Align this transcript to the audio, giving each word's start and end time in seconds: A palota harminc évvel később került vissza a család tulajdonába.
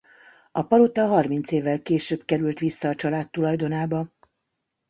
A 0.51 0.61
palota 0.63 1.07
harminc 1.07 1.51
évvel 1.51 1.81
később 1.81 2.25
került 2.25 2.59
vissza 2.59 2.89
a 2.89 2.95
család 2.95 3.29
tulajdonába. 3.29 4.07